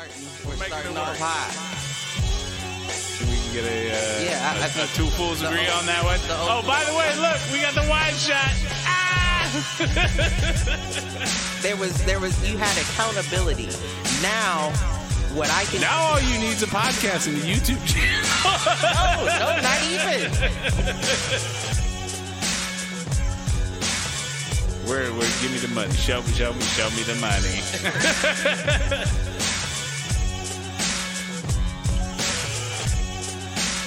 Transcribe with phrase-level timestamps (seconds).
[0.00, 0.48] starting.
[0.48, 1.18] We're making starting it off work.
[1.20, 1.52] high.
[3.28, 5.66] We can get a, uh, Yeah, I- I a- a think two fools the agree
[5.68, 6.20] o- on that one.
[6.26, 8.50] the Oh, o- by the way, look, we got the wide shot.
[8.86, 8.96] Ah!
[11.60, 13.68] There was there was you had accountability.
[14.22, 14.70] Now,
[15.36, 18.24] what I can now all you need is a podcast and a YouTube channel.
[18.96, 20.32] no, no, not even.
[24.88, 25.30] Where, where?
[25.42, 25.92] Give me the money.
[25.94, 27.60] Show me, show me, show me the money.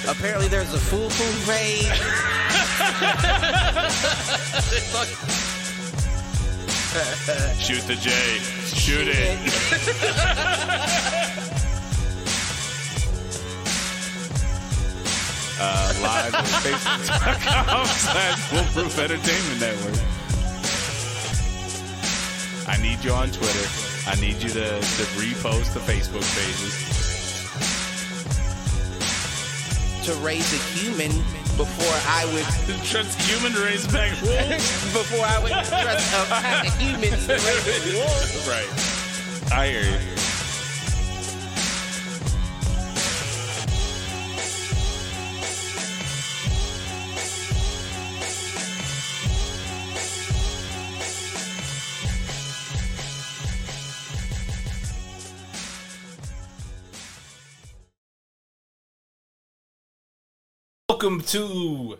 [0.06, 1.84] Apparently, there's a foolproof fool page.
[7.58, 8.10] Shoot the J.
[8.66, 9.38] Shoot it.
[15.56, 19.94] Uh, live on Facebook.com slash Foolproof Entertainment Network.
[22.68, 23.68] I need you on Twitter.
[24.06, 26.93] I need you to, to repost the Facebook pages.
[30.04, 31.10] To raise a human
[31.56, 32.44] before I would
[32.84, 34.92] Trust human race back wolves.
[34.92, 38.48] before I would trust a pack of humans to raise a wolf.
[38.48, 39.52] Right.
[39.58, 40.23] I hear you.
[61.04, 61.98] Welcome to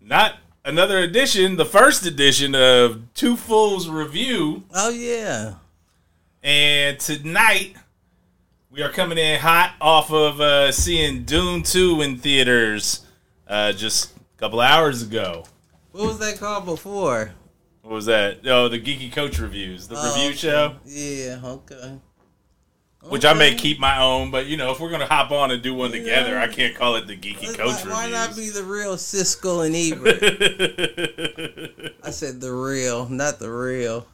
[0.00, 4.62] not another edition, the first edition of Two Fools Review.
[4.72, 5.56] Oh yeah.
[6.42, 7.74] And tonight,
[8.70, 13.04] we are coming in hot off of uh, seeing Dune 2 in theaters
[13.46, 15.44] uh, just a couple hours ago.
[15.92, 17.32] What was that called before?
[17.82, 18.38] What was that?
[18.46, 21.40] Oh, the Geeky Coach Reviews, the Oh, review show, Yeah.
[21.44, 21.98] Okay.
[23.02, 25.50] Which I may keep my own, but you know, if we're going to hop on
[25.50, 26.38] and do one together.
[26.38, 29.74] I can't call it the Geeky Coach not- why not be the real Siskel and
[29.76, 31.94] Ebert?
[32.02, 34.06] I said the real, not the real.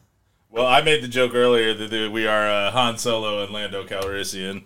[0.51, 4.65] well, I made the joke earlier that we are uh, Han Solo and Lando Calrissian.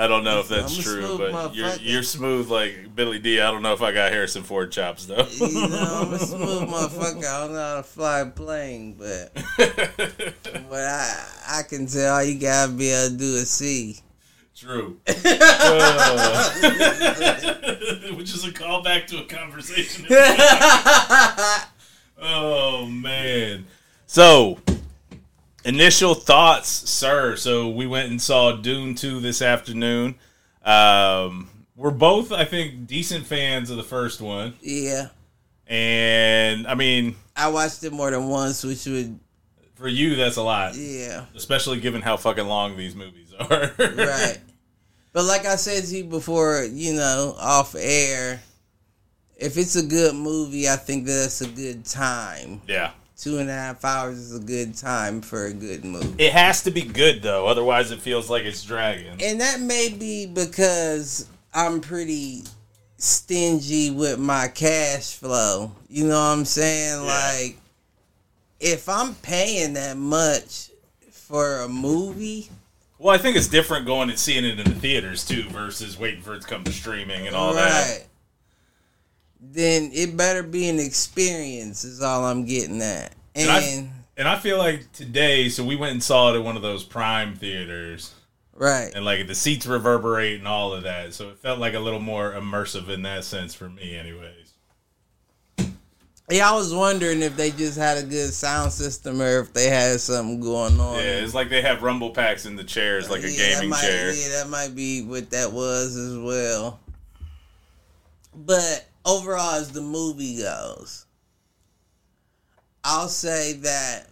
[0.00, 3.38] I don't know if that's I'm true, but you're, you're smooth like Billy Dee.
[3.38, 5.26] I don't know if I got Harrison Ford chops though.
[5.30, 7.18] You know, I'm a smooth motherfucker.
[7.18, 12.24] I don't know how to fly a plane, but but I I can tell all
[12.24, 13.98] you gotta be able to do is see.
[14.56, 14.98] True.
[15.06, 16.50] Uh,
[18.14, 20.06] which is a callback to a conversation.
[22.22, 23.66] oh man.
[24.06, 24.58] So,
[25.64, 27.36] initial thoughts, sir.
[27.36, 30.16] So we went and saw Dune 2 this afternoon.
[30.64, 34.54] Um, we're both, I think, decent fans of the first one.
[34.60, 35.08] Yeah,
[35.66, 39.18] And I mean, I watched it more than once, which would
[39.76, 43.72] for you, that's a lot, yeah especially given how fucking long these movies are.
[43.78, 44.38] right.
[45.12, 48.42] But like I said to you before, you know, off air,
[49.36, 52.60] if it's a good movie, I think that's a good time.
[52.68, 52.90] yeah.
[53.20, 56.24] Two and a half hours is a good time for a good movie.
[56.24, 59.20] It has to be good though, otherwise it feels like it's dragging.
[59.22, 62.44] And that may be because I'm pretty
[62.96, 65.72] stingy with my cash flow.
[65.90, 67.04] You know what I'm saying?
[67.04, 67.10] Yeah.
[67.42, 67.58] Like,
[68.58, 70.70] if I'm paying that much
[71.10, 72.48] for a movie,
[72.98, 76.22] Well, I think it's different going and seeing it in the theaters too versus waiting
[76.22, 78.06] for it to come to streaming and all that.
[79.40, 83.12] Then it better be an experience, is all I'm getting at.
[83.34, 86.44] And, And I- And I feel like today, so we went and saw it at
[86.44, 88.10] one of those prime theaters,
[88.54, 88.92] right.
[88.94, 92.00] and like the seats reverberate and all of that, so it felt like a little
[92.00, 94.34] more immersive in that sense for me, anyways.
[96.28, 99.68] Yeah, I was wondering if they just had a good sound system or if they
[99.68, 100.96] had something going on.
[100.98, 103.70] Yeah, it's like they have rumble packs in the chairs, like a Yeah, that gaming
[103.70, 104.12] might- chair.
[104.14, 106.78] Yeah, that might be what that was as well.
[108.32, 111.06] But overall, as the movie goes,
[112.84, 114.06] I'll say that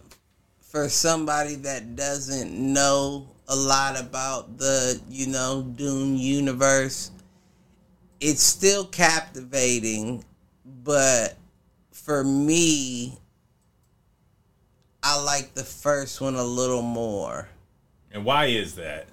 [0.59, 7.11] for somebody that doesn't know a lot about the, you know, Dune universe,
[8.19, 10.23] it's still captivating,
[10.83, 11.35] but
[11.91, 13.17] for me,
[15.01, 17.47] I like the first one a little more
[18.11, 19.07] And why is that?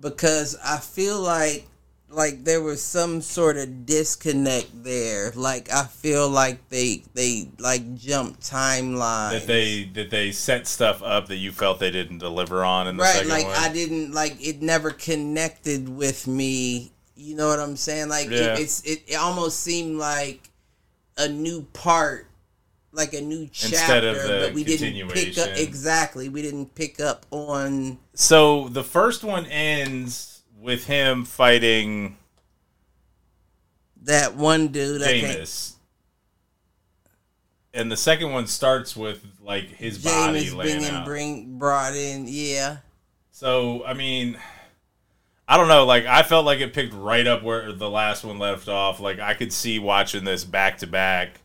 [0.00, 1.66] because I feel like
[2.10, 5.32] like there was some sort of disconnect there.
[5.34, 9.32] Like I feel like they they like jumped timelines.
[9.32, 12.96] That they that they set stuff up that you felt they didn't deliver on in
[12.96, 13.56] the right second like one.
[13.56, 16.92] I didn't like it never connected with me.
[17.14, 18.08] You know what I'm saying?
[18.08, 18.54] Like Yeah.
[18.54, 20.50] it, it's it, it almost seemed like
[21.16, 22.26] a new part
[22.90, 26.30] like a new chapter, Instead of the but we didn't pick up exactly.
[26.30, 32.16] We didn't pick up on So the first one ends with him fighting
[34.02, 35.02] that one dude.
[35.02, 35.74] Jamis.
[37.74, 41.04] And the second one starts with like his body laying being out.
[41.04, 42.24] bring brought in.
[42.26, 42.78] Yeah,
[43.30, 44.38] So I mean,
[45.46, 45.84] I don't know.
[45.84, 49.00] Like I felt like it picked right up where the last one left off.
[49.00, 51.40] Like I could see watching this back to back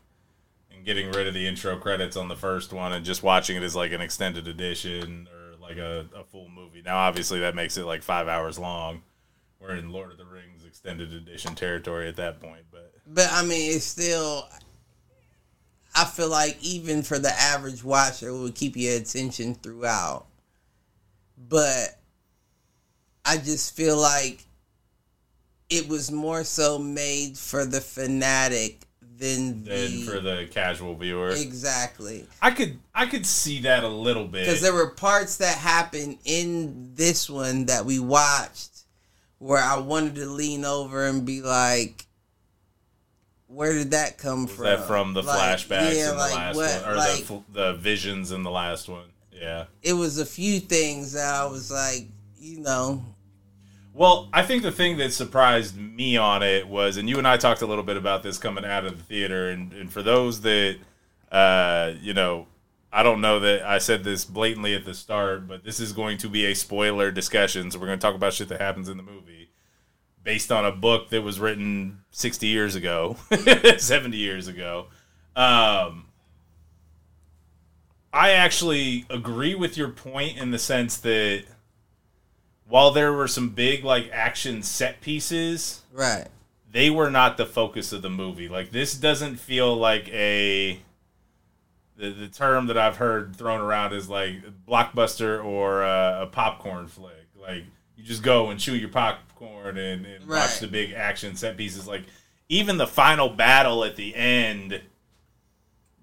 [0.74, 3.62] and getting rid of the intro credits on the first one and just watching it
[3.62, 5.28] as like an extended edition
[5.64, 6.82] like a, a full movie.
[6.84, 9.02] Now obviously that makes it like five hours long.
[9.60, 13.42] We're in Lord of the Rings extended edition territory at that point, but but I
[13.44, 14.48] mean, it's still.
[15.96, 20.26] I feel like even for the average watcher, it would keep your attention throughout.
[21.38, 22.00] But
[23.24, 24.44] I just feel like
[25.70, 28.80] it was more so made for the fanatic
[29.18, 32.26] than the then for the casual viewer, exactly.
[32.42, 34.44] I could I could see that a little bit.
[34.46, 38.70] because there were parts that happened in this one that we watched
[39.38, 42.06] where I wanted to lean over and be like,
[43.46, 46.34] "Where did that come Was from?" that from the Like, flashbacks yeah, in the like,
[46.34, 49.06] last what- one, or like, the the visions in the last one?
[49.32, 49.64] Yeah.
[49.82, 52.06] it was a few things that I was like,
[52.38, 53.04] you know,
[53.96, 57.36] Well, I think the thing that surprised me on it was, and you and I
[57.36, 60.40] talked a little bit about this coming out of the theater, and, and for those
[60.40, 60.78] that,
[61.30, 62.48] uh, you know,
[62.92, 66.18] I don't know that I said this blatantly at the start, but this is going
[66.18, 68.96] to be a spoiler discussion, so we're going to talk about shit that happens in
[68.96, 69.50] the movie
[70.24, 73.16] based on a book that was written 60 years ago,
[73.78, 74.86] 70 years ago.
[75.36, 76.06] Um,
[78.12, 81.44] I actually agree with your point in the sense that
[82.74, 86.26] while there were some big like action set pieces, right?
[86.72, 88.48] they were not the focus of the movie.
[88.48, 90.80] Like this doesn't feel like a
[91.96, 94.38] the, the term that I've heard thrown around is like
[94.68, 97.28] blockbuster or uh, a popcorn flick.
[97.40, 97.62] Like
[97.96, 101.86] you just go and chew your popcorn and, and watch the big action set pieces.
[101.86, 102.02] Like
[102.48, 104.80] even the final battle at the end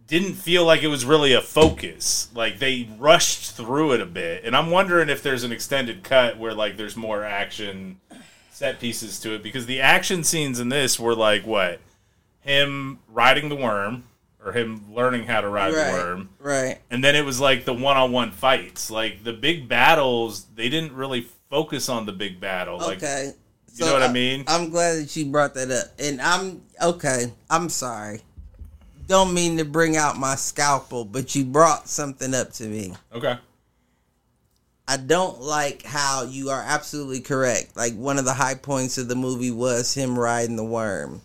[0.07, 2.30] didn't feel like it was really a focus.
[2.33, 6.38] Like they rushed through it a bit, and I'm wondering if there's an extended cut
[6.38, 8.00] where like there's more action
[8.50, 11.80] set pieces to it because the action scenes in this were like what
[12.42, 14.03] him riding the worm
[14.44, 16.77] or him learning how to ride the worm right.
[16.92, 21.25] and then it was like the one-on-one fights like the big battles they didn't really
[21.50, 23.33] focus on the big battle like okay.
[23.75, 24.44] you know what I uh, mean?
[24.48, 25.86] I'm glad that you brought that up.
[26.00, 27.33] And I'm okay.
[27.50, 28.21] I'm sorry.
[29.12, 32.94] Don't mean to bring out my scalpel, but you brought something up to me.
[33.13, 33.38] okay
[34.88, 37.75] I don't like how you are absolutely correct.
[37.75, 41.22] Like one of the high points of the movie was him riding the worm.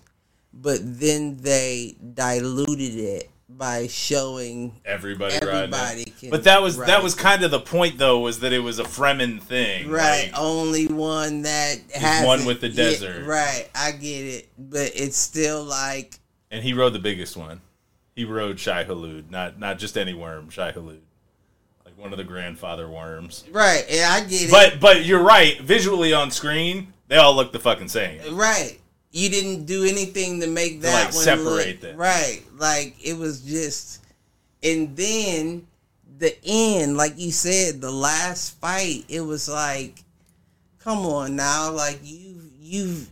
[0.52, 7.14] But then they diluted it by showing everybody, riding everybody but that was that was
[7.14, 10.88] kind of the point though was that it was a Fremen thing Right, like, only
[10.88, 13.26] one that has one with the Yeah, desert.
[13.26, 16.18] right, I get it, but it's still like
[16.50, 17.60] and he rode the biggest one
[18.16, 20.98] he rode Shai Hulud not not just any worm Shai Hulud
[21.84, 23.84] like one of the grandfather worms right.
[23.88, 24.50] Yeah, I get it.
[24.50, 25.60] But but you're right.
[25.60, 28.34] Visually on screen, they all look the fucking same.
[28.34, 28.80] Right.
[29.12, 31.96] You didn't do anything to make that like, one separate look, them.
[31.96, 32.42] Right.
[32.56, 34.04] Like it was just
[34.62, 35.66] and then
[36.18, 40.02] the end, like you said, the last fight, it was like,
[40.78, 43.08] come on now, like you you've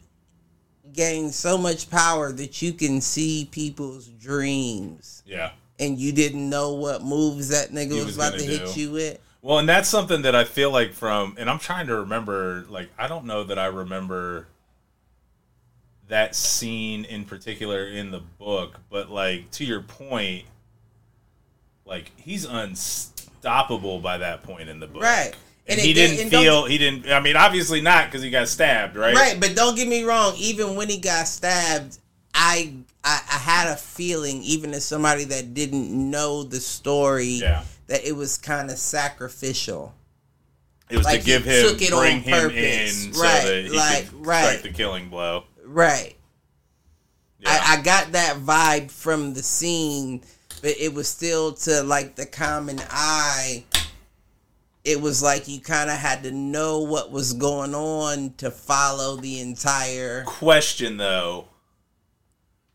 [0.95, 5.23] gained so much power that you can see people's dreams.
[5.27, 5.51] Yeah.
[5.79, 9.19] And you didn't know what moves that nigga was, was about to hit you with.
[9.43, 12.65] Well, and that's something that I feel like from, and I'm trying to remember.
[12.71, 14.47] Like, I don't know that I remember
[16.09, 20.45] that scene in particular in the book, but like to your point,
[21.85, 25.35] like he's unstoppable by that point in the book, Right.
[25.67, 27.11] And, And he didn't and feel he didn't.
[27.11, 29.15] I mean, obviously not because he got stabbed, right?
[29.15, 30.35] Right, but don't get me wrong.
[30.37, 31.99] Even when he got stabbed,
[32.35, 37.65] I, I I had a feeling, even as somebody that didn't know the story, Yeah.
[37.87, 39.95] that it was kind of sacrificial.
[40.91, 43.07] It was Like, to give him, bring him purpose.
[43.07, 44.45] in, so Right, that he like, could right.
[44.59, 45.45] strike the killing blow.
[45.65, 46.15] Right.
[47.41, 47.49] Yeah.
[47.51, 50.21] I, I got that vibe from the scene,
[50.61, 53.65] but it was still to like the common eye.
[54.85, 59.17] It was like you kind of had to know what was going on to follow
[59.17, 60.25] the entire.
[60.25, 61.47] Question though,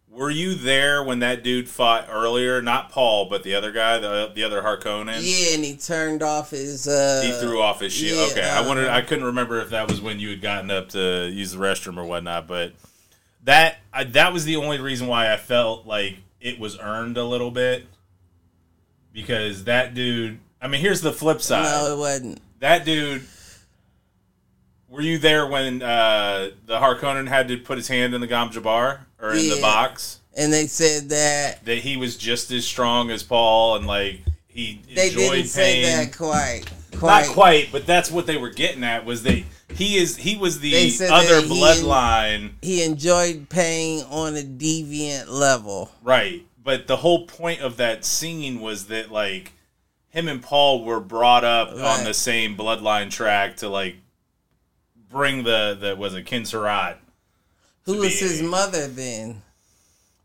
[0.10, 2.64] were you there when that dude fought earlier?
[2.64, 5.20] Not Paul, but the other guy, the the other Harkonnen.
[5.22, 6.88] Yeah, and he turned off his.
[6.88, 8.18] uh He threw off his shield.
[8.36, 8.86] yeah, okay, I wanted.
[8.88, 8.98] uh-huh.
[8.98, 11.98] I couldn't remember if that was when you had gotten up to use the restroom
[11.98, 12.74] or whatnot, but
[13.44, 17.24] that I, that was the only reason why I felt like it was earned a
[17.24, 17.86] little bit
[19.14, 20.40] because that dude.
[20.62, 21.64] I mean, here's the flip side.
[21.64, 22.40] No, it wasn't.
[22.60, 23.24] That dude.
[24.90, 28.50] Were you there when uh, the Harkonnen had to put his hand in the Gom
[28.50, 30.20] Jabbar or in the box?
[30.36, 34.82] And they said that That he was just as strong as Paul and like he
[34.96, 36.64] they enjoyed didn't say that quite.
[36.98, 37.28] Quite.
[37.28, 39.06] Not quite, but that's what they were getting at.
[39.06, 40.74] Was they he is he was the
[41.12, 45.92] other that he- bloodline, He enjoyed pain on a deviant level.
[46.02, 46.46] right?
[46.64, 49.52] But the whole point of that scene was that like
[50.10, 53.96] him and Paul were brought up on the same bloodline track to like
[55.10, 56.98] bring the the was it Kinsarat.
[57.84, 59.42] Who was his mother then?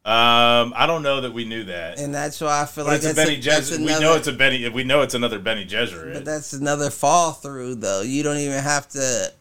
[0.06, 1.98] Um, I don't know that we knew that.
[1.98, 3.76] And that's why I feel But like it's a Bene Gesserit.
[3.78, 3.94] another.
[3.94, 4.70] We know it's a Bene.
[4.70, 6.12] We know it's another Bene Jesser.
[6.12, 8.02] but that's another fall through though.
[8.02, 9.32] You don't even have to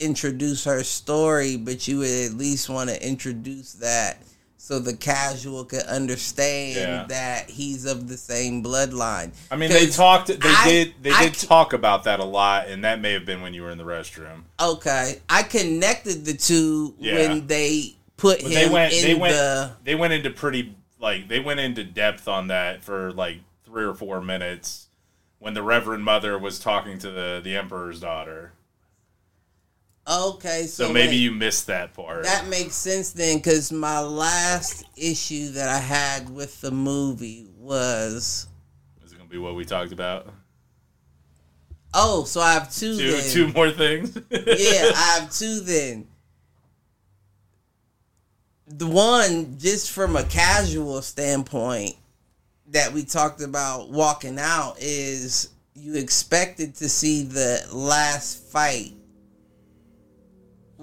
[0.00, 4.18] introduce her story, but you would at least want to introduce that
[4.64, 7.04] so the casual could understand Yeah.
[7.08, 9.32] that he's of the same bloodline.
[9.50, 10.28] I mean, they talked.
[10.28, 10.94] They I- did.
[11.02, 13.60] They I did talk about that a lot, and that may have been when you
[13.60, 14.44] were in the restroom.
[14.58, 17.14] Okay, I connected the two Yeah.
[17.14, 18.94] when they put But him they went.
[18.94, 19.34] in They went.
[19.34, 19.72] the.
[19.84, 23.92] They went into pretty like they went into depth on that for like three or
[23.92, 24.86] four minutes
[25.40, 28.52] when the Reverend Mother was talking to the the Emperor's daughter.
[30.06, 31.16] Okay, so, So maybe wait.
[31.16, 32.24] you missed that part.
[32.24, 38.46] That makes sense then, because my last issue that I had with the movie was
[39.04, 40.28] Is it gonna be what we talked about?
[41.94, 42.98] oh, so I have two.
[42.98, 43.30] Two then.
[43.30, 44.14] two more things.
[44.30, 46.06] yeah, I have two then.
[48.66, 51.94] The one, just from a casual standpoint,
[52.68, 58.92] that we talked about walking out is you expected to see the last fight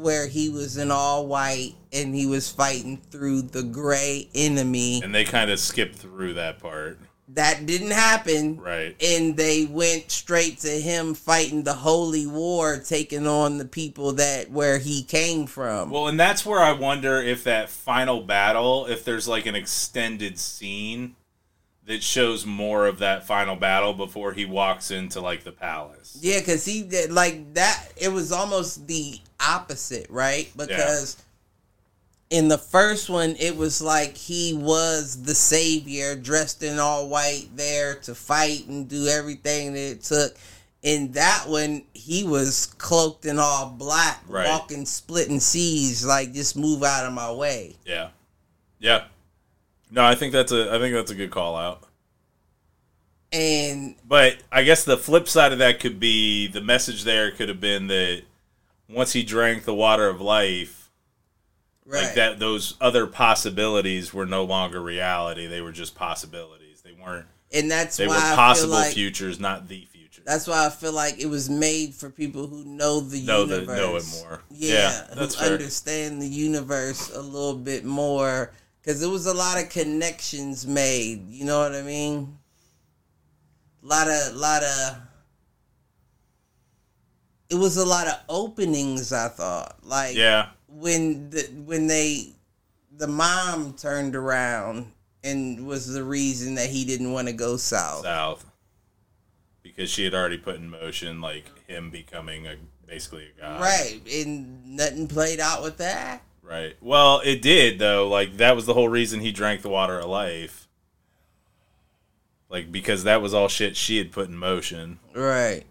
[0.02, 5.02] where he was in all white and he was fighting through the gray enemy.
[5.04, 8.96] and they kind of skipped through that part, That didn't happen right?
[9.02, 14.50] and they went straight to him fighting the holy war taking on the people that
[14.52, 19.06] where he came from Well, and that's where I wonder if that final battle, if
[19.06, 21.16] there's like an extended scene
[21.86, 26.18] that shows more of that final battle before he walks into like the palace.
[26.22, 31.18] yeah because he did like that it was almost the opposite right because
[32.30, 37.48] in the first one it was like he was the savior dressed in all white
[37.56, 40.36] there to fight and do everything that it took
[40.84, 44.48] in that one he was cloaked in all black Right.
[44.48, 48.10] walking splitting seas like just move out of my way Yeah,
[48.80, 49.06] yeah.
[49.92, 51.84] No, I think that's a I think that's a good call out.
[53.34, 57.50] and But I guess the flip side of that could be the message there could
[57.50, 58.24] have been that
[58.92, 60.90] once he drank the water of life,
[61.86, 65.48] right like that those other possibilities were no longer reality.
[65.48, 66.82] They were just possibilities.
[66.82, 70.22] They weren't and that's they why were possible like futures, not the future.
[70.26, 73.56] that's why I feel like it was made for people who know the Know the-
[73.62, 74.42] universe, know it more.
[74.50, 75.54] Yeah, Yeah, that's who fair.
[75.54, 81.30] understand the universe a little bit more because there was a lot of connections made.
[81.30, 82.38] You know what I mean?
[83.84, 84.98] A lot of lot of.
[87.52, 89.12] It was a lot of openings.
[89.12, 90.48] I thought, like, yeah.
[90.68, 92.30] when the when they
[92.98, 94.92] the mom turned around
[95.24, 98.04] and was the reason that he didn't want to go south.
[98.04, 98.46] south
[99.64, 102.56] because she had already put in motion like him becoming a
[102.86, 103.62] basically a god.
[103.62, 106.22] Right, and nothing played out with that.
[106.44, 106.76] Right.
[106.82, 108.08] Well, it did though.
[108.08, 110.68] Like that was the whole reason he drank the water of life.
[112.50, 115.64] Like because that was all shit she had put in motion, Right.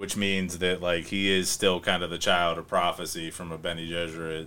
[0.00, 3.58] Which means that like he is still kind of the child of prophecy from a
[3.58, 4.46] Bene Gesserit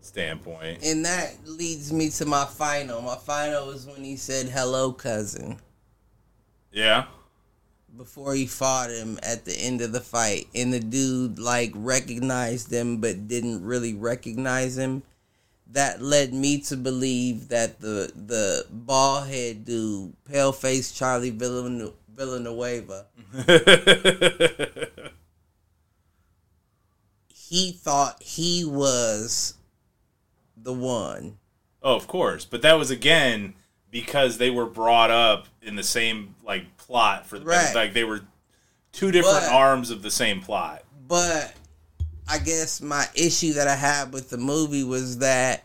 [0.00, 0.84] standpoint.
[0.84, 3.02] And that leads me to my final.
[3.02, 5.58] My final was when he said hello cousin
[6.70, 7.06] Yeah.
[7.96, 10.46] before he fought him at the end of the fight.
[10.54, 15.02] And the dude like recognized him but didn't really recognize him.
[15.72, 21.94] That led me to believe that the the bald head dude, pale face Charlie Villan-
[22.18, 23.06] Villanueva,
[27.28, 29.54] he thought he was
[30.56, 31.38] the one.
[31.82, 33.54] oh, of course, but that was again
[33.90, 37.74] because they were brought up in the same like plot for the Right.
[37.74, 38.20] like they were
[38.92, 40.82] two different But- arms of the same plot.
[41.06, 41.54] But
[42.28, 45.64] I guess my issue that I had with the movie was that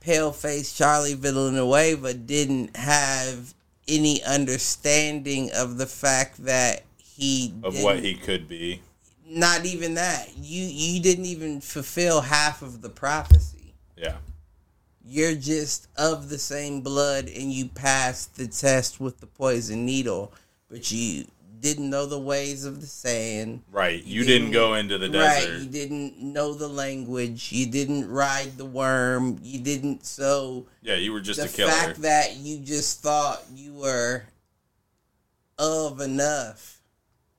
[0.00, 3.52] Paleface Charlie Villanueva didn't have
[3.88, 8.80] any understanding of the fact that he of what he could be.
[9.26, 13.74] not even that you you didn't even fulfill half of the prophecy.
[13.96, 14.16] Yeah.
[15.04, 20.32] you're just of the same blood and you passed the test with the poison needle,
[20.70, 21.24] but you
[21.60, 23.62] didn't know the ways of the sand.
[23.70, 24.04] Right.
[24.04, 25.50] You, didn't, go into the desert.
[25.50, 25.60] Right.
[25.60, 27.52] You didn't know the language.
[27.52, 29.38] You didn't ride the worm.
[29.42, 31.70] You didn't so Yeah, you were just the a killer.
[31.70, 34.24] fact that you just thought you were
[35.58, 36.80] of enough.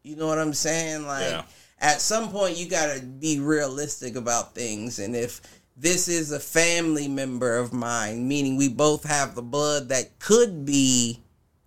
[0.03, 1.05] You know what I'm saying?
[1.05, 1.43] Like Yeah.
[1.79, 5.41] at some point you got to be realistic about things and if
[5.77, 10.65] this is a family member of mine, meaning we both have the blood that could
[10.65, 11.21] be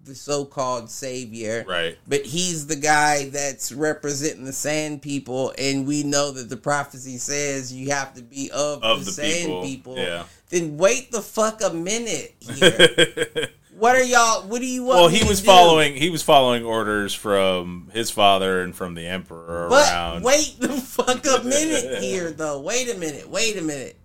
[0.05, 1.65] the so-called savior.
[1.69, 1.97] right.
[2.09, 7.19] But he's the guy that's representing the sand people, and we know that the prophecy
[7.19, 9.97] says you have to be of, Of the, the sand people, people.
[9.99, 10.25] yeah.
[10.51, 13.49] Then wait the fuck a minute here.
[13.79, 14.43] what are y'all?
[14.49, 14.97] What do you want?
[14.99, 15.47] well, he was do?
[15.47, 20.25] following he was following orders from his father and from the emperor But around.
[20.25, 22.61] wait the fuck a minute here, though.
[22.61, 23.31] Wait a minute.
[23.31, 23.97] Wait a minute.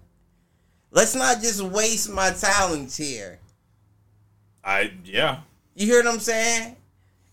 [0.91, 3.39] Let's not just waste my talents here.
[4.63, 5.39] I yeah.
[5.77, 6.75] You hear what I'm saying?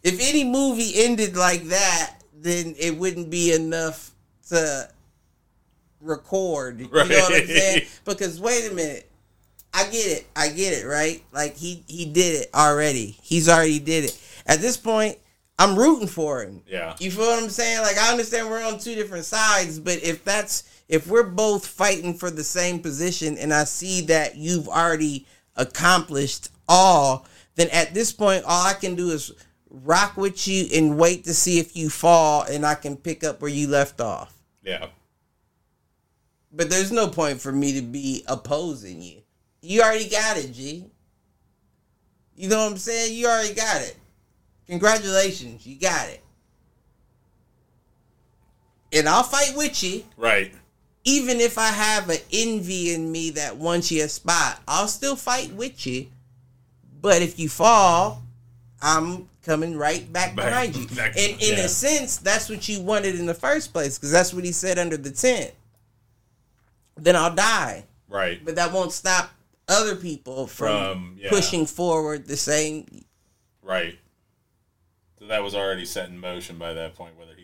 [0.03, 4.11] If any movie ended like that, then it wouldn't be enough
[4.51, 4.91] to
[6.03, 6.81] record.
[6.81, 7.83] You know what I'm saying?
[8.05, 9.11] Because wait a minute.
[9.73, 10.27] I get it.
[10.37, 11.25] I get it, right?
[11.33, 13.17] Like he he did it already.
[13.23, 14.21] He's already did it.
[14.47, 15.17] At this point,
[15.59, 16.63] I'm rooting for him.
[16.69, 16.95] Yeah.
[17.01, 17.81] You feel what I'm saying?
[17.81, 22.13] Like I understand we're on two different sides, but if that's if we're both fighting
[22.13, 28.13] for the same position and I see that you've already accomplished all, then at this
[28.13, 29.33] point all I can do is
[29.71, 33.41] rock with you and wait to see if you fall and I can pick up
[33.41, 34.33] where you left off.
[34.63, 34.87] Yeah.
[36.53, 39.23] But there's no point for me to be opposing you.
[39.61, 40.85] You already got it, G.
[42.37, 43.15] You know what I'm saying?
[43.15, 43.97] You already got it.
[44.67, 46.23] Congratulations, you got it.
[48.93, 50.53] And I'll fight with you, Right.
[51.05, 54.63] even if I have an envy in me that wants you a spot.
[54.69, 56.09] I'll still fight with you.
[57.05, 58.23] But if you fall,
[58.81, 60.87] I'm coming right back Back- behind you.
[60.97, 61.65] back- and in yeah.
[61.65, 64.79] a sense, that's what you wanted in the first place, because that's what he said
[64.79, 65.53] under the tent.
[66.97, 67.85] Then I'll die.
[68.09, 68.43] Right.
[68.43, 69.33] But that won't stop
[69.69, 71.29] other people from, From, yeah.
[71.29, 72.87] pushing forward the same.
[73.61, 73.99] Right.
[75.19, 77.44] So that was already set in motion by that point, whether he lived or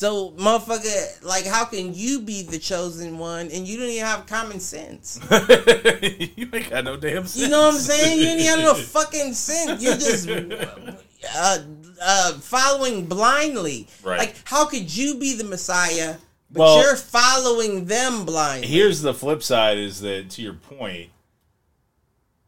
[0.00, 4.24] So, motherfucker, like, how can you be the chosen one and you don't even have
[4.24, 5.20] common sense?
[5.30, 7.36] you ain't got no damn sense.
[7.36, 8.18] You know what I'm saying?
[8.18, 9.82] You ain't have no fucking sense.
[9.82, 10.26] You're just
[11.36, 11.58] uh,
[12.00, 13.88] uh, following blindly.
[14.02, 14.20] Right.
[14.20, 16.16] Like, how could you be the Messiah,
[16.50, 18.68] but Well- you're following them blindly?
[18.68, 21.10] Here's the flip side is that to your point,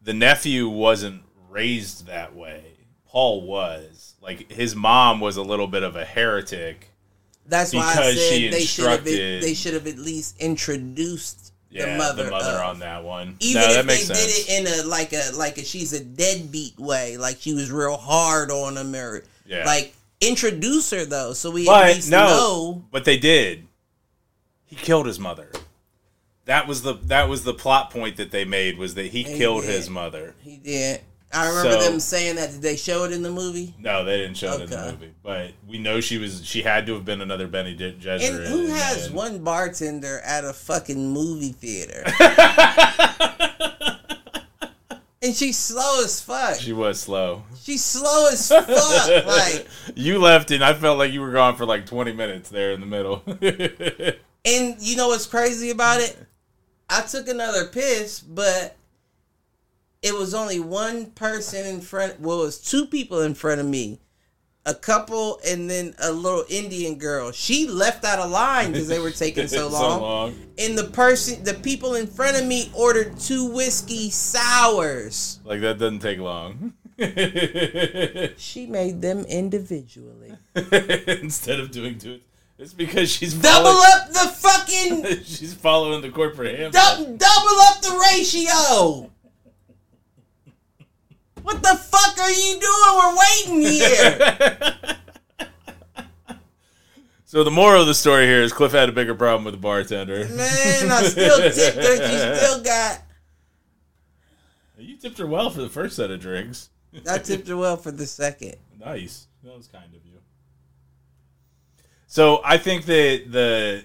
[0.01, 2.63] the nephew wasn't raised that way.
[3.05, 4.15] Paul was.
[4.23, 6.89] Like his mom was a little bit of a heretic.
[7.45, 11.97] That's why I said they should have they should have at least introduced Yeah, the
[11.97, 12.69] mother, the mother of.
[12.75, 13.35] on that one.
[13.39, 16.03] Even no, if they makes did it in a like a like a she's a
[16.03, 19.65] deadbeat way, like she was real hard on him, or Yeah.
[19.65, 22.83] like introduce her though, so we at least no, know.
[22.91, 23.67] but they did.
[24.65, 25.51] He killed his mother.
[26.45, 29.37] That was the that was the plot point that they made was that he He
[29.37, 29.71] killed did.
[29.71, 30.33] his mother.
[30.41, 31.01] He did.
[31.33, 32.51] I remember So- them saying that.
[32.51, 33.73] Did they show it in the movie?
[33.79, 36.45] No, they didn't show it in the movie, but we know she was.
[36.45, 38.29] She had to have been another Bene J- Gesserit.
[38.37, 42.03] And who has and- one bartender at a fucking movie theater?
[45.21, 46.59] and she's slow as fuck.
[46.59, 47.43] She was slow.
[47.61, 48.67] She's slow as fuck.
[49.25, 52.71] Like, you left and I felt like you were gone for like 20 minutes there
[52.73, 53.23] in the middle.
[54.45, 56.17] and you know what's crazy about it?
[56.89, 58.75] I took another piss, but
[60.03, 62.19] it was only one person in front.
[62.19, 63.99] Well, it was two people in front of me.
[64.65, 67.31] A couple and then a little Indian girl.
[67.33, 70.35] She left out of line because they were taking so long.
[70.57, 75.39] And the person, the people in front of me ordered two whiskey sours.
[75.43, 76.73] Like that doesn't take long.
[78.37, 80.33] She made them individually.
[80.55, 82.19] Instead of doing two,
[82.57, 86.71] it's because she's Double following, up the fucking she's following the corporate ham.
[86.71, 89.09] dou- double up the ratio.
[91.43, 92.93] What the fuck are you doing?
[92.95, 94.77] We're waiting here.
[97.33, 99.59] So the moral of the story here is Cliff had a bigger problem with the
[99.59, 100.19] bartender.
[100.29, 101.95] Man, I still tipped her.
[101.95, 103.01] She still got.
[104.77, 106.69] You tipped her well for the first set of drinks.
[107.09, 108.57] I tipped her well for the second.
[108.79, 109.25] Nice.
[109.43, 110.19] That was kind of you.
[112.05, 113.83] So I think that the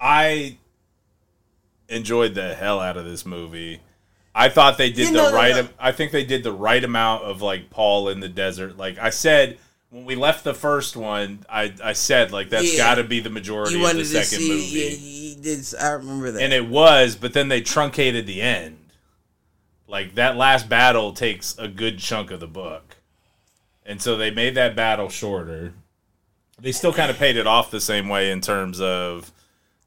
[0.00, 0.58] I
[1.88, 3.80] enjoyed the hell out of this movie.
[4.34, 5.54] I thought they did You the right.
[5.54, 8.76] am- I think they did the right amount of like Paul in the desert.
[8.76, 9.58] Like I said
[9.90, 12.78] when we left the first one, I I said like that's Yeah.
[12.78, 14.48] got to be the majority You of the second see.
[14.48, 15.36] movie.
[15.48, 15.74] Yeah, did.
[15.80, 16.42] I remember that.
[16.42, 18.76] and it was, but then they truncated the end.
[19.88, 22.96] Like that last battle takes a good chunk of the book,
[23.84, 25.72] and so they made that battle shorter.
[26.60, 29.32] They still kind of paid it off the same way in terms of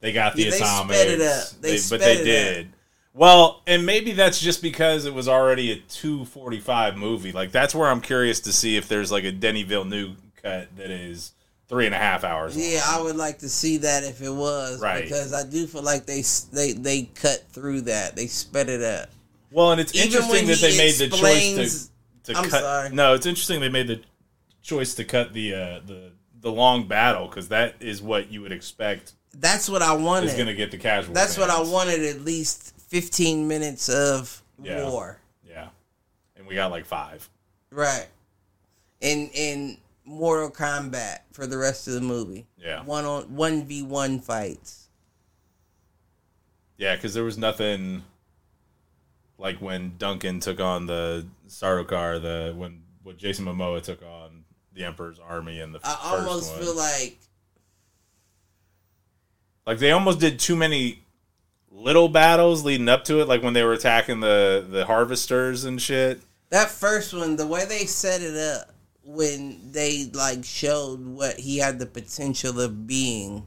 [0.01, 1.61] they got the Yeah, they sped atomics, it up.
[1.61, 2.73] They but they did.
[3.13, 7.31] Well, and maybe that's just because it was already a two forty five movie.
[7.31, 10.89] Like that's where I'm curious to see if there's like a Denis Villeneuve cut that
[10.89, 11.33] is
[11.67, 12.57] three and a half hours.
[12.57, 12.65] long.
[12.67, 15.03] yeah, I would like to see that if it was Right.
[15.03, 18.15] because I do feel like they they they cut through that.
[18.15, 19.09] They sped it up.
[19.51, 21.89] Well, and it's Even interesting that they made the choice
[22.23, 22.61] to, to I'm cut.
[22.61, 22.89] sorry.
[22.89, 24.01] No, it's interesting they made the
[24.63, 28.51] choice to cut the uh, the the long battle because that is what you would
[28.51, 30.27] expect That's what I wanted.
[30.29, 31.13] is going to get the casual.
[31.13, 32.03] That's what I wanted.
[32.03, 34.87] At least fifteen minutes of Yeah.
[34.87, 35.19] war.
[35.43, 35.69] Yeah,
[36.35, 37.27] and we got like five.
[37.71, 38.07] Right.
[39.01, 42.45] In in Mortal Kombat for the rest of the movie.
[42.57, 42.83] Yeah.
[42.83, 44.89] One on one v one fights.
[46.77, 48.03] Yeah, because there was nothing
[49.39, 54.83] like when Duncan took on the Sardaukar, the when what Jason Momoa took on the
[54.83, 56.61] Emperor's army in the I first almost one.
[56.61, 57.17] feel like
[59.65, 61.02] Like they almost did too many
[61.73, 65.81] little battles leading up to it, like when they were attacking the the harvesters and
[65.81, 66.21] shit.
[66.49, 68.69] that first one, the way they set it up
[69.03, 73.45] when they like showed what he had the potential of being.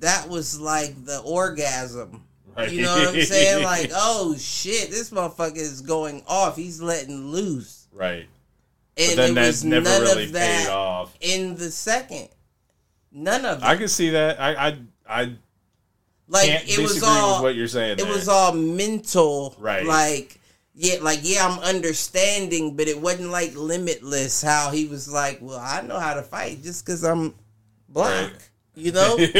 [0.00, 2.24] That was like the orgasm.
[2.56, 2.70] Right.
[2.70, 3.64] You know what I'm saying?
[3.64, 6.56] Like, oh shit, this motherfucker is going off.
[6.56, 7.88] He's letting loose.
[7.92, 8.26] right.
[8.98, 11.14] And it was never none really of that paid off.
[11.20, 12.30] in the second.
[13.12, 13.64] None of it.
[13.64, 14.40] I can see that.
[14.40, 15.32] I I, I
[16.28, 17.92] like can't it was all what you're saying.
[17.92, 18.12] it there.
[18.12, 19.54] was all mental.
[19.58, 19.86] Right.
[19.86, 20.40] Like
[20.74, 24.42] yeah, like yeah, I'm understanding, but it wasn't like limitless.
[24.42, 27.34] How he was like, well, I know how to fight just because I'm
[27.88, 28.32] black.
[28.32, 28.50] Right.
[28.74, 29.32] You know, move.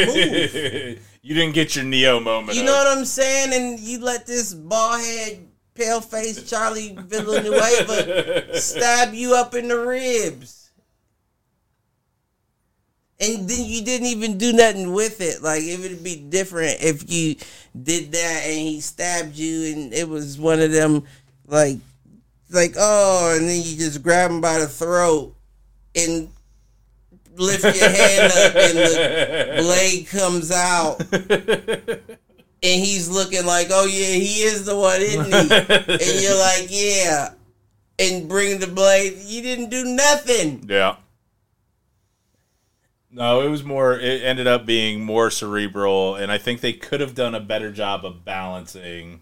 [1.21, 2.57] you didn't get your Neo moment.
[2.57, 3.53] You know what I'm saying?
[3.53, 9.77] And you let this bald head, pale faced Charlie Villanueva stab you up in the
[9.77, 10.56] ribs.
[13.19, 15.41] And then you didn't even do nothing with it.
[15.41, 17.35] Like it would be different if you
[17.81, 21.03] did that and he stabbed you and it was one of them
[21.47, 21.77] like
[22.49, 25.35] like oh and then you just grab him by the throat
[25.95, 26.29] and
[27.35, 31.01] lift your hand up and the blade comes out
[32.63, 35.93] and he's looking like, oh yeah, he is the one, isn't he?
[35.93, 37.29] and you're like, yeah,
[37.99, 39.17] and bring the blade.
[39.19, 40.65] You didn't do nothing.
[40.67, 40.95] Yeah.
[43.17, 43.99] No, it was more.
[43.99, 47.71] It ended up being more cerebral, and I think they could have done a better
[47.71, 49.21] job of balancing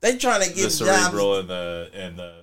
[0.00, 1.40] They trying to give the cerebral jobs.
[1.40, 2.34] and the and the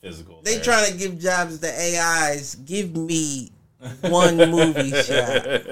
[0.00, 0.40] physical.
[0.42, 0.64] They there.
[0.64, 2.54] trying to give jobs to AIs.
[2.54, 3.50] Give me
[4.02, 5.62] one movie shot.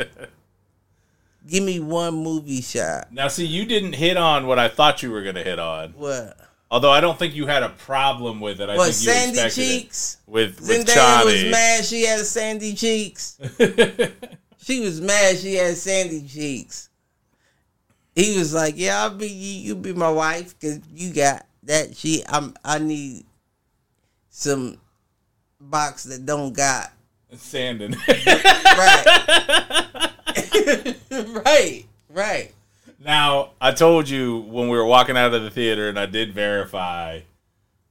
[1.47, 3.13] Give me one movie shot.
[3.13, 5.93] Now, see, you didn't hit on what I thought you were going to hit on.
[5.93, 6.37] What?
[6.71, 8.69] Although I don't think you had a problem with it.
[8.69, 8.93] I What?
[8.93, 10.19] think you Sandy cheeks.
[10.27, 13.39] with with Zendaya was mad she had sandy cheeks.
[14.61, 16.91] She was mad she had sandy cheeks.
[18.15, 19.69] He was like, "Yeah, I'll be you.
[19.69, 21.97] You be my wife because you got that.
[21.97, 22.53] She, I'm.
[22.65, 23.25] I need
[24.29, 24.79] some
[25.61, 26.91] box that don't got
[27.33, 27.95] Sandin.
[31.17, 32.53] right, right, right.
[32.99, 36.33] Now, I told you when we were walking out of the theater, and I did
[36.33, 37.21] verify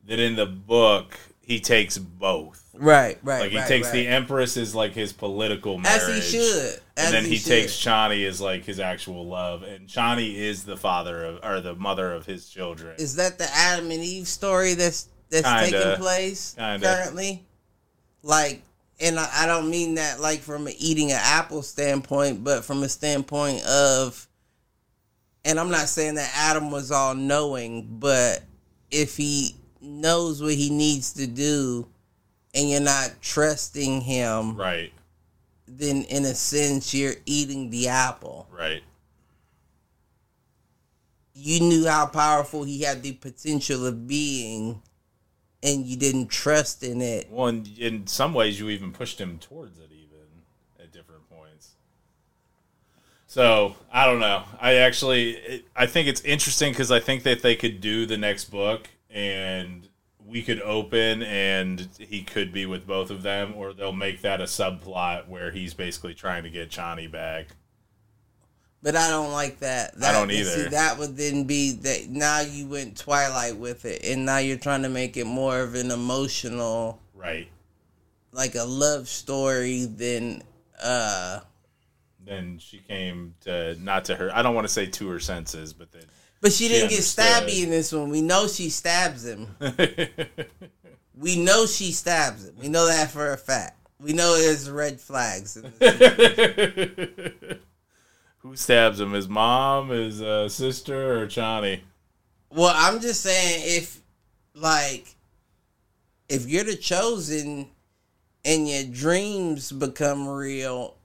[0.05, 2.63] that in the book he takes both.
[2.73, 3.39] Right, right.
[3.41, 3.93] Like he right, takes right.
[3.93, 7.47] the Empress as like his political marriage, as he should, as and then he, should.
[7.47, 11.73] takes Chani as like his actual love, and Chani is the father of or the
[11.73, 12.95] mother of his children.
[12.99, 15.83] Is that the Adam and Eve story that's that's Kinda.
[15.83, 16.85] taking place Kinda.
[16.85, 17.43] currently?
[18.21, 18.61] Like,
[18.99, 22.83] and I, I don't mean that like from an eating an apple standpoint, but from
[22.83, 24.27] a standpoint of,
[25.47, 28.43] and I'm not saying that Adam was all knowing, but
[28.91, 31.87] if he knows what he needs to do,
[32.53, 34.91] and you're not trusting him, right,
[35.65, 38.49] then in a sense you're eating the apple.
[38.51, 38.83] right,
[41.33, 44.81] you knew how powerful he had the potential of being
[45.63, 49.39] and you didn't trust in it Well, in, in some ways, you even pushed him
[49.39, 50.27] towards it, even
[50.79, 51.76] at different points.
[53.37, 54.41] So I don't know.
[54.59, 58.17] I actually, it, I think it's interesting because I think that they could do the
[58.17, 59.87] next book and
[60.25, 64.41] we could open and he could be with both of them, or they'll make that
[64.41, 67.49] a subplot where he's basically trying to get Chani back.
[68.81, 70.69] but i don't like that, I don't see, either.
[70.69, 74.81] that would then be that now you went twilight with it and now you're trying
[74.81, 77.49] to make it more of an emotional Right.
[78.31, 80.41] like a love story than
[80.81, 81.41] uh
[82.27, 84.29] then she came to not to her.
[84.33, 86.03] I don't want to say to her senses, but then.
[86.41, 87.25] But she She didn't get understood.
[87.25, 88.09] stabby in this one.
[88.09, 89.55] We know she stabs him.
[91.19, 92.53] We know she stabs him.
[92.61, 93.87] We know that for a fact.
[93.99, 95.57] We know there's red flags.
[95.57, 97.31] in this.
[98.43, 99.13] Who stabs him?
[99.13, 101.81] His mom, his uh, sister, or Johnny?
[102.51, 103.99] well, I'm just saying if
[104.53, 105.15] like
[106.29, 107.69] if you're the chosen
[108.45, 110.96] and your dreams become real,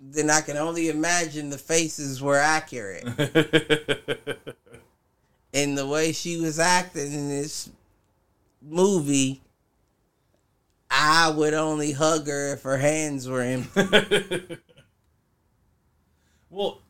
[0.00, 3.04] then I can only imagine the faces were accurate.
[5.52, 7.70] and the way she was acting in this
[8.62, 9.40] movie,
[10.90, 14.58] I would only hug her if her hands were empty.
[16.50, 16.80] well,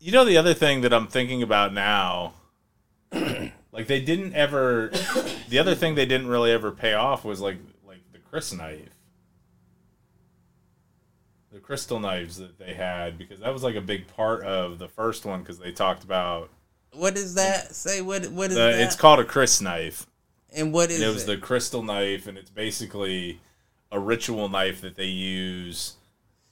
[0.00, 2.34] you know the other thing that I'm thinking about now,
[3.12, 4.90] like they didn't ever.
[5.48, 8.88] The other thing they didn't really ever pay off was like like the crysknife,
[11.56, 14.88] the crystal knives that they had because that was like a big part of the
[14.88, 16.50] first one because they talked about.
[16.92, 17.74] What is that?
[17.74, 18.26] Say what?
[18.26, 18.80] What is The, that?
[18.80, 20.04] it's called a crysknife.
[20.54, 21.26] and what is it It was it?
[21.28, 23.40] the crystal knife, and it's basically
[23.90, 25.94] a ritual knife that they use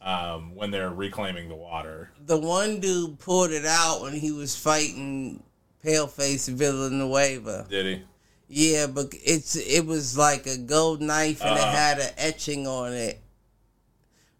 [0.00, 2.10] um, when they're reclaiming the water.
[2.24, 5.42] the one dude pulled it out when he was fighting
[5.84, 7.66] Paleface Villanueva.
[7.68, 8.02] Did he?
[8.48, 11.76] Yeah, but it's it was like a gold knife and it Uh-huh.
[11.76, 13.20] had an etching on it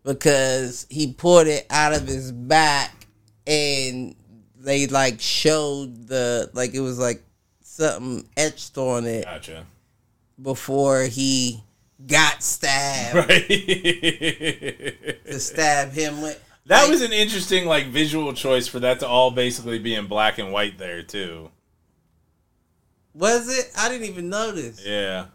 [0.05, 3.07] because he pulled it out of his back
[3.47, 4.15] and
[4.59, 7.23] they like showed the like it was like
[7.63, 9.67] something etched on it Gotcha.
[10.41, 11.63] before he
[12.07, 13.49] got stabbed Right.
[15.27, 16.43] to stab him with.
[16.67, 20.07] that like, was an interesting like visual choice for that to all basically be in
[20.07, 21.51] black and white there too.
[23.15, 23.71] was it?
[23.77, 24.85] I didn't even notice.
[24.85, 25.27] Yeah.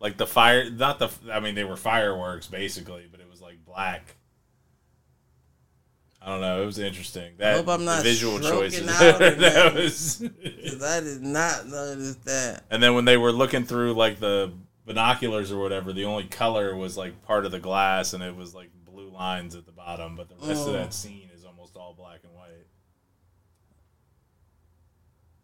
[0.00, 1.10] Like the fire, not the.
[1.30, 3.28] I mean, they were fireworks basically, but it
[3.72, 4.16] black.
[6.22, 6.62] I don't know.
[6.62, 7.32] It was interesting.
[7.38, 8.86] That I hope I'm not visual choices.
[8.98, 9.74] that that.
[9.74, 10.22] was.
[10.22, 12.64] I did not notice that.
[12.70, 14.52] And then when they were looking through like the
[14.84, 18.54] binoculars or whatever, the only color was like part of the glass, and it was
[18.54, 20.14] like blue lines at the bottom.
[20.16, 20.72] But the rest of Oh.
[20.72, 20.92] that mm.
[20.92, 22.66] scene is almost all black and white.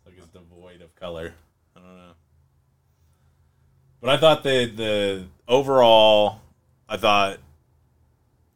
[0.05, 1.33] Like it's devoid of color.
[1.75, 2.13] I don't know.
[4.03, 6.43] But I thought the the overall,
[6.87, 7.39] I thought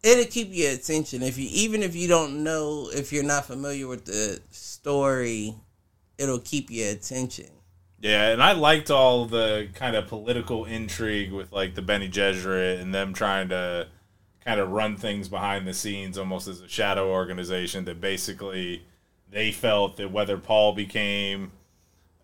[0.02, 3.86] It'll keep your attention if you even if you don't know if you're not familiar
[3.86, 5.54] with the story,
[6.16, 7.50] it'll keep your attention.
[8.00, 12.80] Yeah, and I liked all the kind of political intrigue with like the Bene Gesserit
[12.80, 13.88] and them trying to
[14.42, 18.86] kind of run things behind the scenes almost as a shadow organization that basically
[19.30, 21.52] they felt that whether Paul became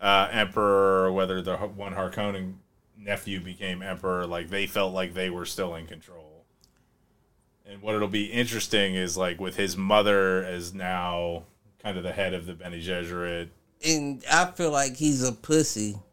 [0.01, 2.55] uh, emperor or whether the one Harkonnen
[2.99, 6.26] nephew became emperor, like they felt like they were still in control.
[7.69, 11.45] And what it'll be interesting is like with his mother as now
[11.83, 13.49] kind of the head of the Bene Gesserit.
[13.85, 15.97] And I feel like he's a pussy.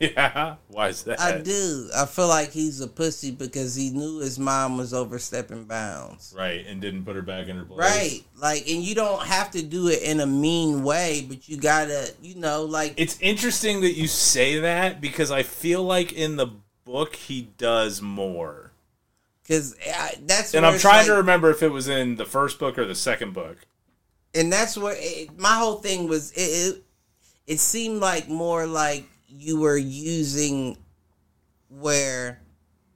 [0.00, 1.20] Yeah, why is that?
[1.20, 1.88] I do.
[1.96, 6.34] I feel like he's a pussy because he knew his mom was overstepping bounds.
[6.36, 7.78] Right, and didn't put her back in her place.
[7.78, 8.20] Right.
[8.36, 12.12] Like and you don't have to do it in a mean way, but you gotta,
[12.20, 16.48] you know, like It's interesting that you say that because I feel like in the
[16.84, 18.71] book he does more.
[19.42, 22.58] Because uh, that's And I'm trying like- to remember if it was in the first
[22.58, 23.58] book or the second book.
[24.34, 26.32] and that's where it, my whole thing was.
[26.32, 26.40] It,
[26.76, 26.82] it
[27.46, 30.76] it seemed like more like you were using
[31.68, 32.40] where,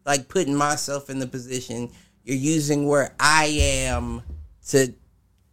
[0.04, 1.90] like putting myself in the position
[2.24, 4.22] you're using where I am
[4.68, 4.92] to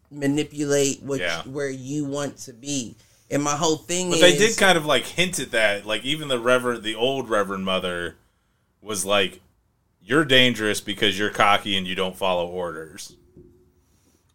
[0.09, 1.41] manipulate what Yeah.
[1.43, 2.95] where you want to be.
[3.29, 5.85] And my whole thing But is they did kind of like hint at that.
[5.85, 8.15] Like even the reverend, the old reverend mother,
[8.81, 9.39] was like,
[10.03, 13.15] "You're dangerous because you're cocky and you don't follow orders."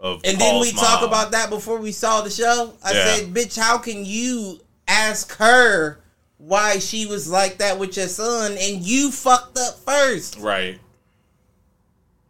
[0.01, 1.09] Of And then we talk mom.
[1.09, 2.75] about that before we saw the show.
[2.85, 3.17] I Yeah.
[3.17, 5.99] said, "Bitch, how can you ask her
[6.37, 10.37] why she was like that with your son and you fucked up first?
[10.39, 10.79] right,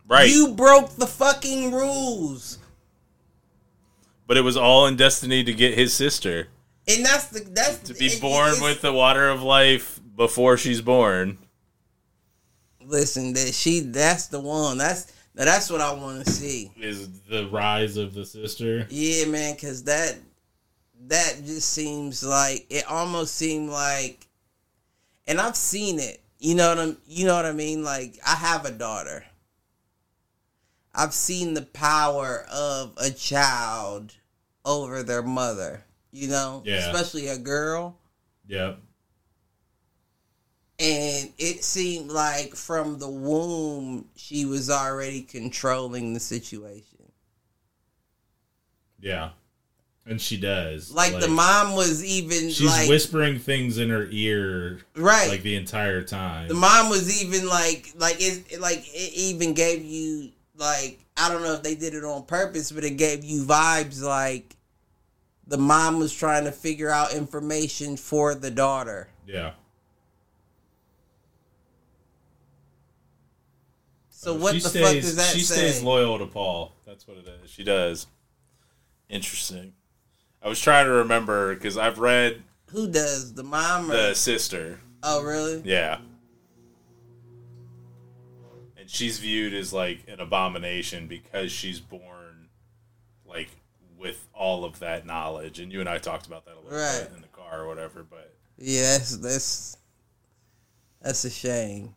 [0.09, 0.31] right.
[0.31, 2.59] You broke the fucking rules."
[4.27, 6.49] but it was all in destiny to get his sister
[6.87, 10.81] And that's the that's to be it- born with the water of life before she's
[10.83, 11.39] born.
[12.89, 14.79] Listen, that she that's the one.
[14.79, 16.73] That's that's what I want to see.
[16.81, 18.87] Is the rise of the sister?
[18.89, 20.17] Yeah, man, because that
[21.09, 24.27] that just seems like it almost seemed like,
[25.27, 26.21] and I've seen it.
[26.39, 26.97] You know what I'm.
[27.07, 27.85] You know what I mean.
[27.85, 29.25] Like I have a daughter.
[30.95, 34.15] I've seen the power of a child
[34.65, 35.85] over their mother.
[36.11, 36.91] You know, Yeah.
[36.91, 37.99] especially a girl.
[38.47, 38.81] Yep.
[40.81, 46.99] And it seemed like from the womb she was already controlling the situation.
[49.01, 49.31] Yeah.
[50.07, 50.91] And she does.
[50.91, 55.29] Like, the mom was even She's like whispering things in her ear right.
[55.29, 56.49] like the entire time.
[56.49, 61.43] the mom was even like like it like it even gave you like I don't
[61.43, 64.57] know if they did it on purpose, but it gave you vibes like
[65.47, 69.09] the mom was trying to figure out information for the daughter.
[69.27, 69.53] yeah.
[74.21, 75.55] So what she the stays, fuck does that She say?
[75.71, 76.73] stays loyal to Paul.
[76.85, 77.49] That's what it is.
[77.53, 78.09] She does.
[79.09, 79.75] Interesting.
[80.43, 84.81] I was trying to remember because I've read Who does the mom or the sister.
[85.05, 85.63] oh really?
[85.65, 85.99] Yeah.
[88.77, 92.49] And she's viewed as like an abomination because she's born
[93.25, 93.51] like
[93.97, 95.61] with all of that knowledge.
[95.61, 97.05] And you and I talked about that a little Right.
[97.09, 99.77] bit in the car or whatever, but Yeah, that's that's
[101.01, 101.95] that's a shame.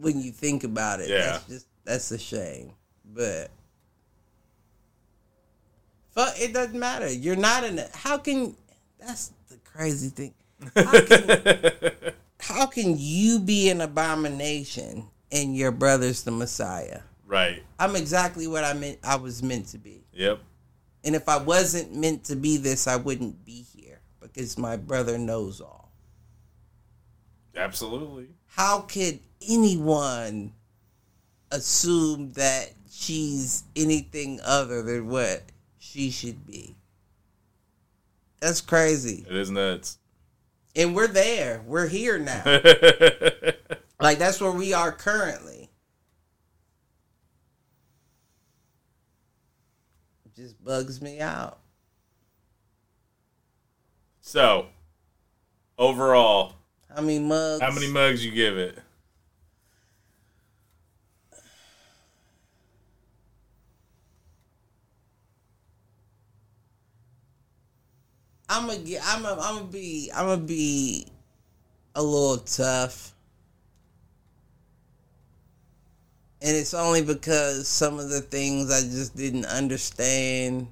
[0.00, 1.26] When you think about it, Yeah.
[1.32, 2.72] that's just that's a shame.
[3.04, 3.50] But
[6.14, 7.12] fuck, it doesn't matter.
[7.12, 7.90] You're not in it.
[7.94, 8.54] How can
[8.98, 10.34] that's the crazy thing?
[10.74, 11.92] How can,
[12.40, 17.00] how can you be an abomination and your brother's the Messiah?
[17.26, 17.62] right.
[17.78, 18.98] I'm exactly what I meant.
[19.04, 20.04] I was meant to be.
[20.12, 20.38] Yep.
[21.04, 25.18] And if I wasn't meant to be this, I wouldn't be here because my brother
[25.18, 25.85] knows all.
[27.56, 28.28] Absolutely.
[28.46, 30.52] How could anyone
[31.50, 35.42] assume that she's anything other than what
[35.78, 36.76] she should be?
[38.40, 39.24] That's crazy.
[39.28, 39.98] It is nuts.
[40.74, 41.62] And we're there.
[41.66, 42.42] We're here now.
[44.00, 45.70] like that's where we are currently.
[50.26, 51.60] It just bugs me out.
[54.20, 54.66] so,
[55.78, 56.56] overall,
[56.94, 57.60] How many mugs?
[57.62, 58.78] how many mugs you give it?
[68.48, 69.02] I'm gonna get.
[69.04, 69.40] I'm gonna.
[69.40, 70.10] I'm gonna be.
[70.14, 71.06] I'm gonna be
[71.94, 73.12] a little tough,
[76.40, 80.68] and it's only because some of the things I just didn't understand.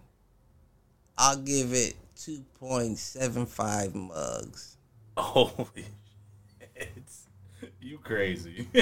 [1.18, 4.70] I'll give it two point seven five mugs.
[5.16, 5.84] Oh, Holy shit.
[7.84, 8.66] You crazy.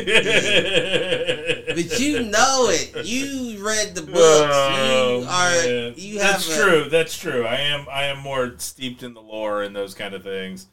[1.75, 3.05] But you know it.
[3.07, 4.17] You read the books.
[4.55, 5.67] Oh, you are.
[5.67, 5.95] man.
[5.97, 6.33] You have.
[6.33, 6.85] That's a- true.
[6.88, 7.45] That's true.
[7.45, 7.87] I am.
[7.91, 10.67] I am more steeped in the lore and those kind of things.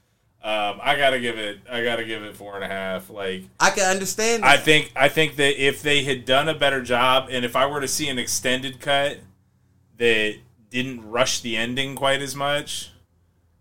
[0.44, 1.60] Um, I gotta give it.
[1.70, 3.10] I gotta give it four and a half.
[3.10, 4.46] Like I can understand.
[4.46, 4.92] I think.
[4.96, 7.88] I think that if they had done a better job, and if I were to
[7.88, 9.18] see an extended cut
[9.98, 10.36] that
[10.70, 12.92] didn't rush the ending quite as much,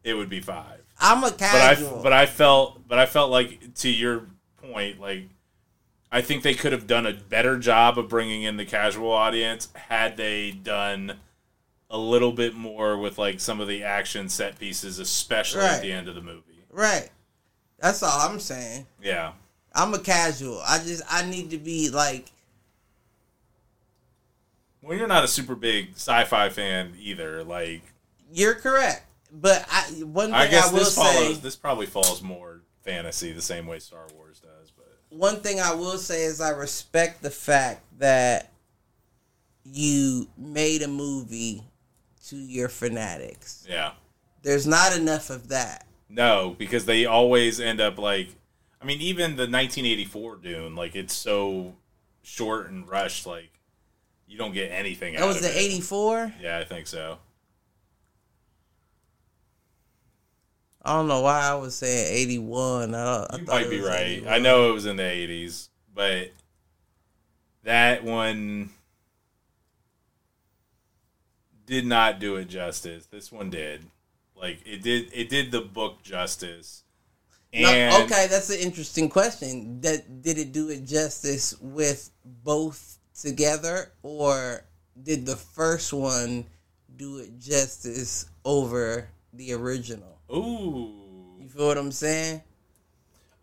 [0.04, 0.82] it would be five.
[1.00, 1.74] I'm a But I.
[1.74, 2.00] casual.
[2.02, 2.86] But I felt.
[2.86, 4.26] But I felt like to your
[4.72, 5.24] point, like.
[6.10, 9.68] I think they could have done a better job of bringing in the casual audience
[9.74, 11.18] had they done
[11.90, 15.72] a little bit more with like some of the action set pieces, especially Right.
[15.74, 16.64] at the end of the movie.
[16.70, 17.10] right.
[17.78, 18.86] That's all I'm saying.
[19.02, 19.32] Yeah,
[19.74, 20.62] I'm a casual.
[20.66, 22.32] I just I need to be like
[24.82, 27.42] well, you're not a super big sci-fi fan either.
[27.44, 27.82] Like,
[28.32, 29.04] you're correct.
[29.32, 31.34] But I one thing I I, guess will this say.
[31.34, 34.27] This probably falls more fantasy, the same way Star Wars
[35.10, 38.52] one thing I will say is I respect the fact that
[39.64, 41.62] you made a movie
[42.26, 43.66] to your fanatics.
[43.68, 43.92] yeah,
[44.42, 45.86] There's not enough of that.
[46.08, 48.28] no, because they always end up like.
[48.80, 51.74] I mean, even the 1984 Dune, like it's so
[52.22, 53.26] short and rushed.
[53.26, 53.50] Like,
[54.28, 55.16] you don't get anything.
[55.16, 56.34] That was the 84.
[56.40, 57.18] Yeah, I think so.
[60.82, 62.94] I don't know why I was saying 81.
[62.94, 64.06] I, I You might be right.
[64.06, 64.32] 81.
[64.32, 66.30] I know it was in the eighties, but
[67.64, 68.70] that one
[71.66, 73.06] did not do it justice.
[73.06, 73.84] This one did.
[74.34, 76.84] Like it did it did the book justice.
[77.52, 77.68] No,
[78.04, 79.80] okay, that's an interesting question.
[79.80, 84.64] That did it do it justice with both together, or
[85.02, 86.44] did the first one
[86.94, 90.17] do it justice over the original?
[90.34, 90.92] Ooh.
[91.40, 92.42] You feel what I'm saying?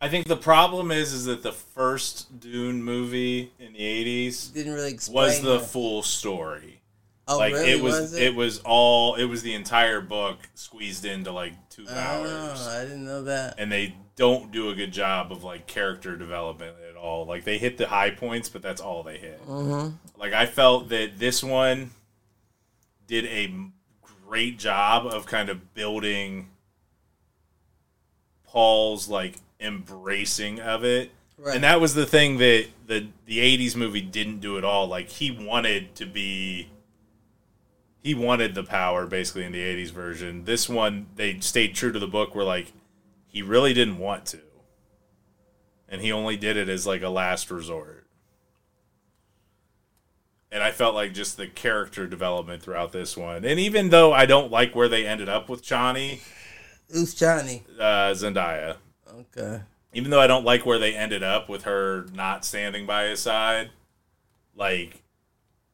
[0.01, 4.73] I think the problem is is that the first Dune movie in the eighties Didn't
[4.73, 5.15] really explain.
[5.27, 5.67] was the that.
[5.67, 6.81] full story.
[7.27, 7.71] oh, like really?
[7.71, 8.35] it was, was it?
[8.35, 12.29] was all it was the entire book squeezed into like two hours.
[12.67, 13.55] Oh, I didn't know that.
[13.57, 17.25] and they don't do a good job of like character development at all.
[17.25, 19.43] Like they hit the high points, but that's all they hit.
[19.47, 19.95] Mm-hmm.
[20.19, 21.91] Like I felt that this one
[23.07, 23.53] did a
[24.27, 26.49] great job of kind of building
[28.55, 31.55] Paul's like embracing of it Right.
[31.55, 34.87] And that was the thing that the the '80s movie didn't do at all.
[34.87, 36.69] Like he wanted to be,
[38.01, 40.45] he wanted the power basically in the '80s version.
[40.45, 42.33] This one they stayed true to the book.
[42.33, 42.71] Where like
[43.27, 44.39] he really didn't want to,
[45.89, 48.07] and he only did it as like a last resort.
[50.49, 54.25] And I felt like just the character development throughout this one, and even though I
[54.25, 56.21] don't like where they ended up with Chani
[56.91, 57.61] Who's Chani?
[57.79, 58.77] uh, Zendaya,
[59.13, 59.61] Okay.
[59.93, 63.19] even though I don't like where they ended up with her not standing by his
[63.19, 63.71] side,
[64.55, 65.01] like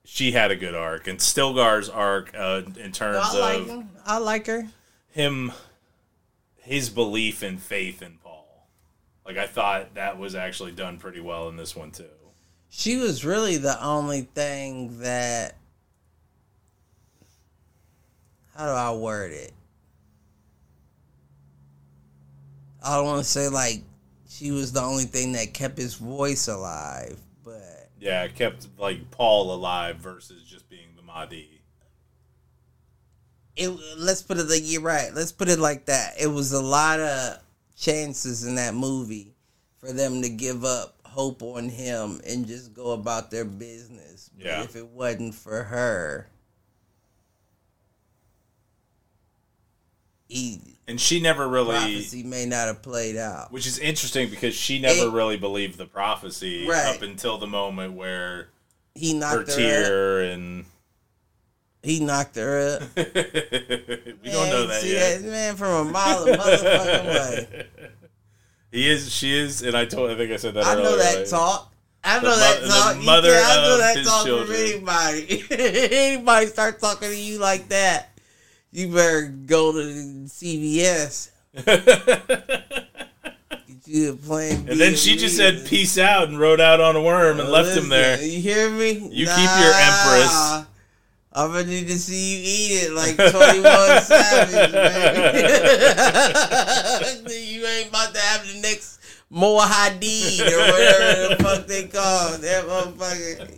[0.03, 3.89] she had a good arc, and Stilgar's arc uh, in terms I like of him.
[4.05, 4.67] I like her.
[5.11, 5.51] him,
[6.57, 8.67] his belief and faith in Paul.
[9.25, 12.05] Like I thought that was actually done pretty well in this one too.
[12.69, 15.55] She was really the only thing that.
[18.55, 19.53] How do I word it?
[22.83, 23.83] I don't want to say like
[24.27, 29.11] she was the only thing that kept his voice alive, but Yeah, it kept like
[29.11, 31.61] Paul alive versus just being the Mahdi.
[33.55, 33.69] it.
[33.97, 35.13] Let's put it like you're right.
[35.13, 36.13] Let's put it like that.
[36.19, 37.37] It was a lot of
[37.77, 39.35] chances in that movie
[39.79, 44.29] for them to give up hope on him and just go about their business.
[44.37, 44.63] But Yeah.
[44.63, 46.27] if it wasn't for her,
[50.29, 50.61] he
[50.91, 53.51] And she never really, prophecy may not have played out.
[53.51, 56.95] which is interesting because she never It- really believed the prophecy Right.
[56.95, 58.49] up until the moment where
[58.93, 59.57] He knocked her, up.
[59.57, 60.65] tear and
[61.81, 62.81] He knocked her up.
[62.95, 65.21] we don't know that see yet.
[65.21, 67.67] that man from a mile of motherfucking way.
[68.71, 70.65] He is, she is, and I told, I think I said that.
[70.65, 71.27] I know that right?
[71.27, 71.73] talk.
[72.05, 72.93] I know that talk.
[72.93, 75.43] the You mother can- I know of that his talk from anybody.
[76.15, 78.17] anybody start talking to you like that,
[78.71, 79.79] you better go to
[80.27, 81.29] CVS.
[81.55, 82.67] Get
[83.85, 84.69] you a plain.
[84.69, 87.75] and then she just said peace out and rode out on a worm and left
[87.77, 88.21] him there.
[88.21, 88.91] You hear me?
[88.93, 90.65] You keep your empress.
[91.33, 93.31] I'm gonna need to see you eat it like 21
[94.01, 94.83] Savage, man.
[97.29, 98.99] you ain't about to have the next
[99.31, 103.49] Muad'Dib or whatever the fuck they call that motherfucker.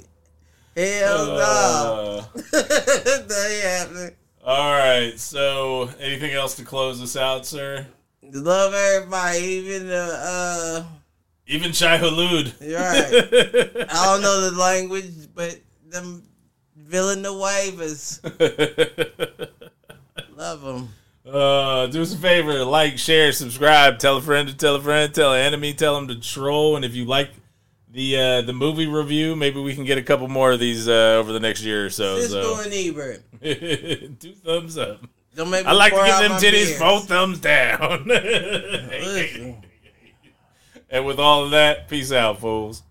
[0.78, 1.34] Hell no.
[1.34, 4.16] Uh, that ain't happening.
[4.44, 5.20] All right.
[5.20, 7.86] So, anything else to close us out, sir?
[8.22, 10.84] Love everybody, even the uh
[11.48, 12.54] Even Shai Hulud.
[12.62, 13.88] you're right.
[13.90, 16.24] I don't know the language, but them
[16.80, 18.20] Villanuevas.
[20.38, 20.90] Love them.
[21.26, 25.14] Uh, do us a favor, like, share, subscribe, tell a friend to tell a friend,
[25.14, 27.30] tell an enemy, tell them to troll, and if you like
[27.94, 31.18] the uh, the movie review, maybe we can get a couple more of these uh,
[31.20, 32.18] over the next year or so.
[32.18, 33.22] Siskel So, and Ebert.
[34.20, 35.02] two thumbs up.
[35.36, 36.80] Don't make I like to give them titties beer.
[36.80, 38.10] four thumbs down.
[40.90, 42.84] And with all of that, peace out, fools.